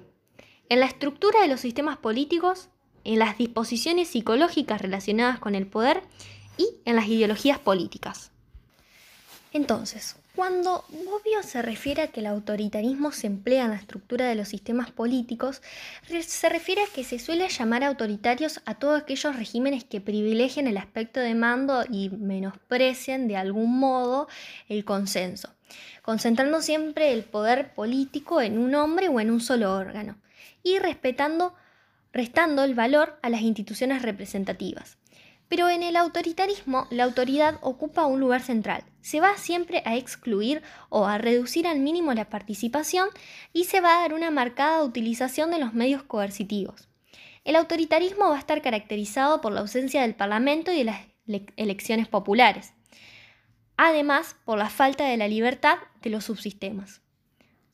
En 0.70 0.79
la 0.79 0.86
estructura 0.86 1.41
de 1.41 1.50
los 1.50 1.60
sistemas 1.60 1.98
políticos, 1.98 2.70
en 3.03 3.20
las 3.20 3.38
disposiciones 3.38 4.08
psicológicas 4.08 4.82
relacionadas 4.82 5.39
con 5.39 5.56
el 5.56 5.67
poder 5.67 6.03
y 6.58 6.70
en 6.86 6.96
las 6.96 7.10
ideologías 7.10 7.60
políticas. 7.60 8.32
Entonces, 9.51 10.15
cuando 10.38 10.86
Bobbio 10.89 11.41
se 11.41 11.63
refiere 11.63 12.03
a 12.03 12.08
que 12.10 12.20
el 12.20 12.27
autoritarismo 12.27 13.12
se 13.12 13.25
emplea 13.25 13.65
en 13.65 13.72
la 13.72 13.77
estructura 13.77 14.27
de 14.27 14.36
los 14.36 14.50
sistemas 14.50 14.91
políticos, 14.91 15.63
se 16.22 16.48
refiere 16.48 16.84
a 16.84 16.94
que 16.94 17.03
se 17.03 17.17
suele 17.17 17.50
llamar 17.50 17.84
autoritarios 17.84 18.62
a 18.65 18.75
todos 18.75 19.01
aquellos 19.01 19.36
regímenes 19.36 19.84
que 19.84 20.00
privilegien 20.00 20.67
el 20.67 20.77
aspecto 20.77 21.20
de 21.20 21.34
mando 21.34 21.86
y 21.89 22.12
menosprecien 22.12 23.27
de 23.27 23.36
algún 23.36 23.79
modo 23.79 24.27
el 24.70 24.86
consenso, 24.86 25.56
concentrando 26.03 26.62
siempre 26.62 27.13
el 27.13 27.24
poder 27.24 27.74
político 27.74 28.39
en 28.39 28.60
un 28.60 28.75
hombre 28.75 29.10
o 29.10 29.20
en 29.20 29.32
un 29.32 29.41
solo 29.41 29.74
órgano, 29.74 30.17
y 30.62 30.77
respetando, 30.77 31.56
restando 32.13 32.63
el 32.63 32.75
valor 32.75 33.17
a 33.24 33.32
las 33.32 33.41
instituciones 33.41 34.03
representativas. 34.03 34.97
Pero 35.48 35.70
en 35.70 35.82
el 35.84 35.96
autoritarismo 35.96 36.88
la 36.89 37.06
autoridad 37.06 37.60
ocupa 37.62 38.06
un 38.06 38.20
lugar 38.20 38.42
central. 38.42 38.84
Se 39.01 39.22
va 39.22 39.38
siempre 39.38 39.82
a 39.86 39.96
excluir 39.96 40.62
o 40.89 41.06
a 41.06 41.18
reducir 41.18 41.68
al 41.68 41.80
mínimo 41.80 42.13
la 42.13 42.30
participación 42.30 43.08
y 43.54 43.63
se 43.63 43.80
va 43.80 43.98
a 43.98 44.01
dar 44.01 44.13
una 44.13 44.32
marcada 44.32 44.84
utilización 44.84 45.51
de 45.51 45.60
los 45.60 45.74
medios 45.74 46.04
coercitivos. 46.04 46.89
El 47.46 47.56
autoritarismo 47.56 48.30
va 48.30 48.36
a 48.36 48.39
estar 48.39 48.62
caracterizado 48.62 49.39
por 49.39 49.54
la 49.54 49.62
ausencia 49.62 50.01
del 50.01 50.16
Parlamento 50.16 50.74
y 50.74 50.80
de 50.80 50.84
las 50.84 51.01
elecciones 51.56 52.10
populares. 52.10 52.74
Además, 53.77 54.36
por 54.44 54.58
la 54.58 54.70
falta 54.70 55.06
de 55.06 55.16
la 55.16 55.30
libertad 55.30 55.77
de 56.01 56.10
los 56.10 56.25
subsistemas. 56.25 57.01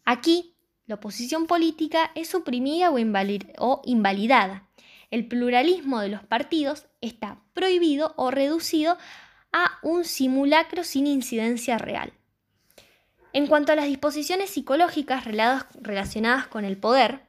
Aquí, 0.06 0.54
la 0.86 0.96
oposición 0.96 1.48
política 1.48 2.12
es 2.14 2.28
suprimida 2.28 2.92
o, 2.92 3.82
invalidada 3.86 4.68
el 5.14 5.28
pluralismo 5.28 6.00
de 6.00 6.10
los 6.10 6.24
partidos 6.24 6.88
está 7.00 7.38
prohibido 7.54 8.16
o 8.18 8.32
reducido 8.32 8.98
a 9.52 9.78
un 9.84 10.06
simulacro 10.06 10.84
sin 10.84 11.06
incidencia 11.06 11.78
real. 11.78 12.14
En 13.32 13.46
cuanto 13.46 13.72
a 13.72 13.76
las 13.76 13.86
disposiciones 13.86 14.50
psicológicas 14.50 15.26
relacionadas 15.80 16.48
con 16.48 16.66
el 16.66 16.78
poder, 16.78 17.22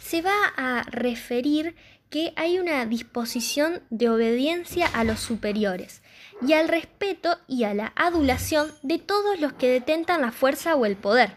se 0.00 0.22
va 0.22 0.36
a 0.56 0.84
referir 0.84 1.74
que 2.08 2.32
hay 2.36 2.60
una 2.60 2.86
disposición 2.86 3.82
de 3.90 4.08
obediencia 4.08 4.86
a 4.86 5.02
los 5.02 5.18
superiores 5.18 6.02
y 6.40 6.52
al 6.52 6.68
respeto 6.68 7.36
y 7.48 7.64
a 7.64 7.74
la 7.74 7.92
adulación 7.96 8.70
de 8.84 8.98
todos 8.98 9.40
los 9.40 9.52
que 9.54 9.68
detentan 9.68 10.20
la 10.20 10.30
fuerza 10.30 10.76
o 10.76 10.86
el 10.86 10.94
poder. 10.94 11.36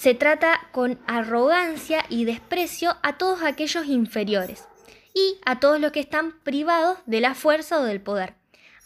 Se 0.00 0.14
trata 0.14 0.58
con 0.72 0.98
arrogancia 1.06 2.06
y 2.08 2.24
desprecio 2.24 2.96
a 3.02 3.18
todos 3.18 3.42
aquellos 3.42 3.84
inferiores 3.84 4.64
y 5.12 5.36
a 5.44 5.60
todos 5.60 5.78
los 5.78 5.92
que 5.92 6.00
están 6.00 6.40
privados 6.40 6.96
de 7.04 7.20
la 7.20 7.34
fuerza 7.34 7.78
o 7.78 7.84
del 7.84 8.00
poder. 8.00 8.32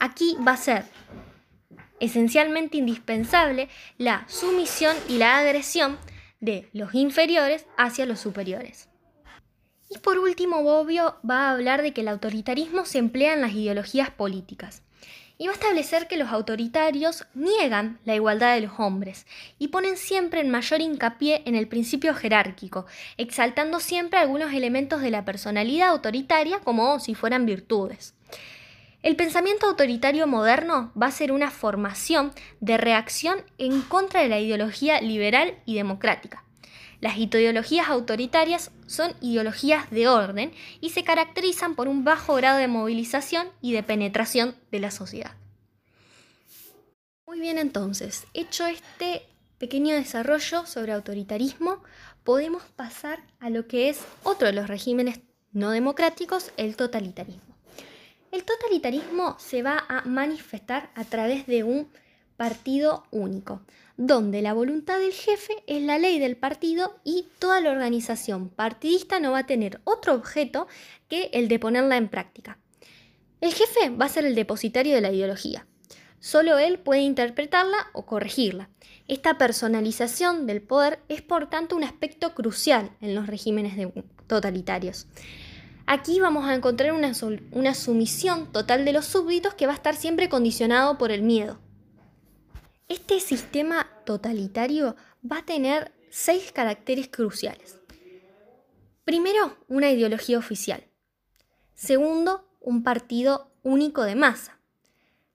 Aquí 0.00 0.36
va 0.44 0.54
a 0.54 0.56
ser 0.56 0.86
esencialmente 2.00 2.78
indispensable 2.78 3.68
la 3.96 4.24
sumisión 4.26 4.96
y 5.08 5.18
la 5.18 5.38
agresión 5.38 5.98
de 6.40 6.68
los 6.72 6.96
inferiores 6.96 7.64
hacia 7.76 8.06
los 8.06 8.18
superiores. 8.18 8.88
Y 9.88 9.98
por 9.98 10.18
último, 10.18 10.64
Bobbio 10.64 11.14
va 11.30 11.46
a 11.46 11.52
hablar 11.52 11.82
de 11.82 11.92
que 11.92 12.00
el 12.00 12.08
autoritarismo 12.08 12.86
se 12.86 12.98
emplea 12.98 13.34
en 13.34 13.40
las 13.40 13.52
ideologías 13.52 14.10
políticas 14.10 14.83
y 15.36 15.46
va 15.46 15.52
a 15.52 15.54
establecer 15.54 16.06
que 16.06 16.16
los 16.16 16.30
autoritarios 16.30 17.26
niegan 17.34 17.98
la 18.04 18.14
igualdad 18.14 18.54
de 18.54 18.62
los 18.62 18.78
hombres 18.78 19.26
y 19.58 19.68
ponen 19.68 19.96
siempre 19.96 20.40
en 20.40 20.50
mayor 20.50 20.80
hincapié 20.80 21.42
en 21.46 21.54
el 21.54 21.68
principio 21.68 22.14
jerárquico, 22.14 22.86
exaltando 23.16 23.80
siempre 23.80 24.18
algunos 24.18 24.52
elementos 24.52 25.00
de 25.00 25.10
la 25.10 25.24
personalidad 25.24 25.88
autoritaria 25.88 26.60
como 26.60 27.00
si 27.00 27.14
fueran 27.14 27.46
virtudes. 27.46 28.14
El 29.02 29.16
pensamiento 29.16 29.66
autoritario 29.66 30.26
moderno 30.26 30.92
va 31.00 31.08
a 31.08 31.10
ser 31.10 31.30
una 31.30 31.50
formación 31.50 32.32
de 32.60 32.78
reacción 32.78 33.44
en 33.58 33.82
contra 33.82 34.22
de 34.22 34.28
la 34.28 34.40
ideología 34.40 35.00
liberal 35.02 35.58
y 35.66 35.74
democrática. 35.74 36.43
Las 37.04 37.18
ideologías 37.18 37.90
autoritarias 37.90 38.70
son 38.86 39.12
ideologías 39.20 39.90
de 39.90 40.08
orden 40.08 40.54
y 40.80 40.88
se 40.88 41.04
caracterizan 41.04 41.74
por 41.74 41.86
un 41.86 42.02
bajo 42.02 42.34
grado 42.36 42.56
de 42.56 42.66
movilización 42.66 43.46
y 43.60 43.74
de 43.74 43.82
penetración 43.82 44.54
de 44.70 44.80
la 44.80 44.90
sociedad. 44.90 45.32
Muy 47.26 47.40
bien, 47.40 47.58
entonces, 47.58 48.24
hecho 48.32 48.64
este 48.66 49.20
pequeño 49.58 49.94
desarrollo 49.94 50.64
sobre 50.64 50.92
autoritarismo, 50.92 51.82
podemos 52.22 52.62
pasar 52.74 53.22
a 53.38 53.50
lo 53.50 53.66
que 53.66 53.90
es 53.90 54.00
otro 54.22 54.46
de 54.46 54.54
los 54.54 54.68
regímenes 54.68 55.20
no 55.52 55.72
democráticos, 55.72 56.52
el 56.56 56.74
totalitarismo. 56.74 57.54
El 58.32 58.44
totalitarismo 58.44 59.36
se 59.38 59.62
va 59.62 59.84
a 59.90 60.06
manifestar 60.06 60.90
a 60.94 61.04
través 61.04 61.46
de 61.46 61.64
un 61.64 61.86
partido 62.38 63.04
único, 63.10 63.60
donde 63.96 64.42
la 64.42 64.52
voluntad 64.52 64.98
del 64.98 65.12
jefe 65.12 65.52
es 65.66 65.82
la 65.82 65.98
ley 65.98 66.18
del 66.18 66.36
partido 66.36 66.98
y 67.04 67.28
toda 67.38 67.60
la 67.60 67.70
organización 67.70 68.48
partidista 68.48 69.20
no 69.20 69.32
va 69.32 69.40
a 69.40 69.46
tener 69.46 69.80
otro 69.84 70.14
objeto 70.14 70.66
que 71.08 71.30
el 71.32 71.48
de 71.48 71.58
ponerla 71.58 71.96
en 71.96 72.08
práctica. 72.08 72.58
El 73.40 73.52
jefe 73.52 73.90
va 73.90 74.06
a 74.06 74.08
ser 74.08 74.24
el 74.24 74.34
depositario 74.34 74.94
de 74.94 75.00
la 75.00 75.12
ideología. 75.12 75.66
Solo 76.18 76.58
él 76.58 76.78
puede 76.78 77.02
interpretarla 77.02 77.76
o 77.92 78.06
corregirla. 78.06 78.70
Esta 79.06 79.36
personalización 79.36 80.46
del 80.46 80.62
poder 80.62 81.00
es 81.08 81.20
por 81.20 81.50
tanto 81.50 81.76
un 81.76 81.84
aspecto 81.84 82.34
crucial 82.34 82.92
en 83.02 83.14
los 83.14 83.26
regímenes 83.26 83.92
totalitarios. 84.26 85.06
Aquí 85.86 86.18
vamos 86.18 86.46
a 86.46 86.54
encontrar 86.54 86.94
una, 86.94 87.12
una 87.52 87.74
sumisión 87.74 88.50
total 88.50 88.86
de 88.86 88.94
los 88.94 89.04
súbditos 89.04 89.52
que 89.52 89.66
va 89.66 89.72
a 89.72 89.76
estar 89.76 89.94
siempre 89.94 90.30
condicionado 90.30 90.96
por 90.96 91.12
el 91.12 91.22
miedo. 91.22 91.58
Este 92.88 93.18
sistema 93.18 93.88
totalitario 94.04 94.94
va 95.24 95.38
a 95.38 95.44
tener 95.46 95.92
seis 96.10 96.52
caracteres 96.52 97.08
cruciales. 97.08 97.78
Primero, 99.06 99.56
una 99.68 99.90
ideología 99.90 100.36
oficial. 100.36 100.84
Segundo, 101.74 102.46
un 102.60 102.82
partido 102.82 103.50
único 103.62 104.02
de 104.02 104.16
masa. 104.16 104.58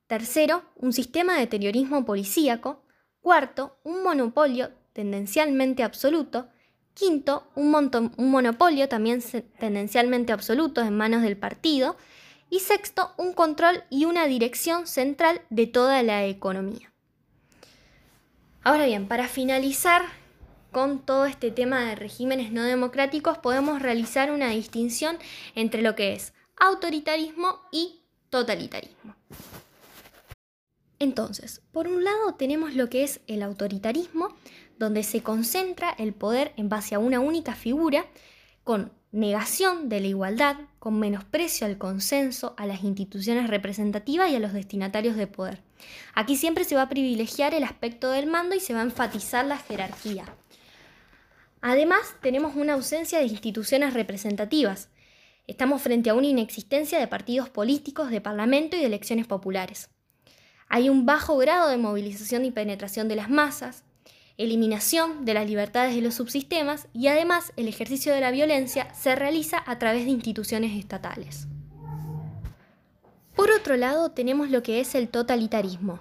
Tercero, 0.05 0.63
un 0.75 0.93
sistema 0.93 1.39
de 1.39 1.47
terrorismo 1.47 2.05
policíaco. 2.05 2.83
Cuarto, 3.19 3.79
un 3.83 4.03
monopolio 4.03 4.69
tendencialmente 4.93 5.81
absoluto. 5.81 6.49
Quinto, 6.93 7.49
un, 7.55 7.73
un, 8.17 8.29
monopolio 8.29 8.87
también 8.87 9.23
tendencialmente 9.59 10.33
absoluto 10.33 10.81
en 10.81 10.95
manos 10.95 11.23
del 11.23 11.35
partido. 11.35 11.97
Y 12.51 12.59
sexto, 12.59 13.11
un 13.17 13.33
control 13.33 13.85
y 13.89 14.05
una 14.05 14.27
dirección 14.27 14.85
central 14.85 15.41
de 15.49 15.65
toda 15.65 16.03
la 16.03 16.25
economía. 16.25 16.88
Ahora 18.63 18.85
bien, 18.85 19.07
para 19.07 19.27
finalizar 19.27 20.01
con 20.71 20.99
todo 20.99 21.25
este 21.25 21.49
tema 21.49 21.85
de 21.85 21.95
regímenes 21.95 22.51
no 22.51 22.63
democráticos, 22.63 23.37
podemos 23.37 23.81
realizar 23.81 24.31
una 24.31 24.49
distinción 24.49 25.17
entre 25.55 25.81
lo 25.81 25.95
que 25.95 26.13
es 26.13 26.33
autoritarismo 26.57 27.61
y 27.71 28.01
totalitarismo. 28.29 29.15
Entonces, 30.99 31.61
por 31.71 31.87
un 31.87 32.03
lado 32.03 32.33
tenemos 32.37 32.75
lo 32.75 32.89
que 32.89 33.03
es 33.03 33.21
el 33.27 33.41
autoritarismo, 33.41 34.35
donde 34.77 35.03
se 35.03 35.23
concentra 35.23 35.89
el 35.91 36.13
poder 36.13 36.53
en 36.57 36.67
base 36.67 36.95
a 36.95 36.99
una 36.99 37.21
única 37.21 37.55
figura, 37.55 38.05
con 38.65 38.91
negación 39.11 39.87
de 39.87 40.01
la 40.01 40.07
igualdad, 40.07 40.57
con 40.79 40.99
menosprecio 40.99 41.65
al 41.65 41.77
consenso, 41.77 42.53
a 42.57 42.65
las 42.65 42.83
instituciones 42.83 43.49
representativas 43.49 44.29
y 44.29 44.35
a 44.35 44.39
los 44.39 44.53
destinatarios 44.53 45.15
de 45.15 45.27
poder. 45.27 45.68
Aquí 46.13 46.35
siempre 46.35 46.63
se 46.63 46.75
va 46.75 46.83
a 46.83 46.89
privilegiar 46.89 47.53
el 47.53 47.63
aspecto 47.63 48.11
del 48.11 48.27
mando 48.27 48.55
y 48.55 48.59
se 48.59 48.73
va 48.73 48.81
a 48.81 48.83
enfatizar 48.83 49.45
la 49.45 49.57
jerarquía. 49.57 50.25
Además, 51.61 52.15
tenemos 52.21 52.55
una 52.55 52.73
ausencia 52.73 53.19
de 53.19 53.25
instituciones 53.25 53.93
representativas. 53.93 54.89
Estamos 55.47 55.81
frente 55.81 56.09
a 56.09 56.13
una 56.13 56.27
inexistencia 56.27 56.99
de 56.99 57.07
partidos 57.07 57.49
políticos, 57.49 58.11
de 58.11 58.21
parlamento 58.21 58.77
y 58.77 58.79
de 58.79 58.85
elecciones 58.85 59.27
populares. 59.27 59.89
Hay 60.67 60.89
un 60.89 61.05
bajo 61.05 61.37
grado 61.37 61.69
de 61.69 61.77
movilización 61.77 62.45
y 62.45 62.51
penetración 62.51 63.07
de 63.07 63.15
las 63.15 63.29
masas, 63.29 63.83
eliminación 64.37 65.25
de 65.25 65.33
las 65.33 65.47
libertades 65.49 65.95
de 65.95 66.01
los 66.01 66.15
subsistemas 66.15 66.87
y 66.93 67.07
además 67.07 67.51
el 67.57 67.67
ejercicio 67.67 68.13
de 68.13 68.21
la 68.21 68.31
violencia 68.31 68.93
se 68.93 69.15
realiza 69.15 69.61
a 69.65 69.79
través 69.79 70.05
de 70.05 70.11
instituciones 70.11 70.79
estatales. 70.79 71.47
Por 73.39 73.51
otro 73.51 73.77
lado, 73.77 74.11
tenemos 74.11 74.49
lo 74.49 74.61
que 74.61 74.81
es 74.81 74.95
el 74.95 75.07
totalitarismo. 75.07 75.97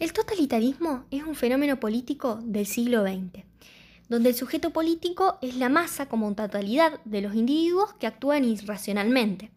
El 0.00 0.12
totalitarismo 0.12 1.04
es 1.12 1.22
un 1.22 1.36
fenómeno 1.36 1.78
político 1.78 2.40
del 2.42 2.66
siglo 2.66 3.04
XX, 3.04 3.44
donde 4.08 4.30
el 4.30 4.34
sujeto 4.34 4.70
político 4.70 5.38
es 5.42 5.54
la 5.54 5.68
masa 5.68 6.06
como 6.06 6.34
totalidad 6.34 6.98
de 7.04 7.22
los 7.22 7.36
individuos 7.36 7.94
que 7.94 8.08
actúan 8.08 8.44
irracionalmente 8.44 9.52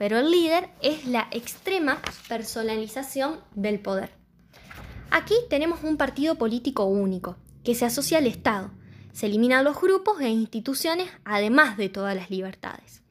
pero 0.00 0.18
el 0.18 0.30
líder 0.30 0.70
es 0.80 1.04
la 1.04 1.28
extrema 1.30 2.00
personalización 2.26 3.38
del 3.54 3.80
poder. 3.80 4.08
Aquí 5.10 5.34
tenemos 5.50 5.84
un 5.84 5.98
partido 5.98 6.36
político 6.36 6.86
único, 6.86 7.36
que 7.64 7.74
se 7.74 7.84
asocia 7.84 8.16
al 8.16 8.26
Estado. 8.26 8.70
Se 9.12 9.26
eliminan 9.26 9.62
los 9.62 9.78
grupos 9.78 10.18
e 10.22 10.30
instituciones, 10.30 11.10
además 11.26 11.76
de 11.76 11.90
todas 11.90 12.16
las 12.16 12.30
libertades. 12.30 13.02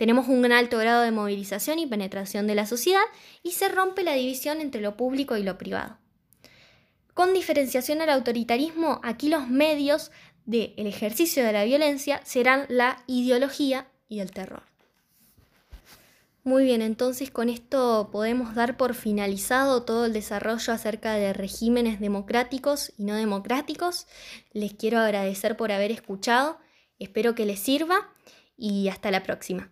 Tenemos 0.00 0.28
un 0.28 0.50
alto 0.50 0.78
grado 0.78 1.02
de 1.02 1.10
movilización 1.10 1.78
y 1.78 1.86
penetración 1.86 2.46
de 2.46 2.54
la 2.54 2.64
sociedad 2.64 3.02
y 3.42 3.50
se 3.50 3.68
rompe 3.68 4.02
la 4.02 4.14
división 4.14 4.62
entre 4.62 4.80
lo 4.80 4.96
público 4.96 5.36
y 5.36 5.42
lo 5.42 5.58
privado. 5.58 5.98
Con 7.12 7.34
diferenciación 7.34 8.00
al 8.00 8.08
autoritarismo, 8.08 9.02
aquí 9.04 9.28
los 9.28 9.48
medios 9.48 10.10
del 10.46 10.72
ejercicio 10.86 11.44
de 11.44 11.52
la 11.52 11.64
violencia 11.64 12.22
serán 12.24 12.64
la 12.70 13.04
ideología 13.08 13.88
y 14.08 14.20
el 14.20 14.30
terror. 14.30 14.62
Muy 16.44 16.64
bien, 16.64 16.80
entonces 16.80 17.30
con 17.30 17.50
esto 17.50 18.08
podemos 18.10 18.54
dar 18.54 18.78
por 18.78 18.94
finalizado 18.94 19.82
todo 19.82 20.06
el 20.06 20.14
desarrollo 20.14 20.72
acerca 20.72 21.12
de 21.12 21.34
regímenes 21.34 22.00
democráticos 22.00 22.94
y 22.96 23.04
no 23.04 23.16
democráticos. 23.16 24.06
Les 24.54 24.72
quiero 24.72 24.98
agradecer 24.98 25.58
por 25.58 25.72
haber 25.72 25.90
escuchado, 25.90 26.58
espero 26.98 27.34
que 27.34 27.44
les 27.44 27.60
sirva 27.60 28.08
y 28.56 28.88
hasta 28.88 29.10
la 29.10 29.22
próxima. 29.22 29.70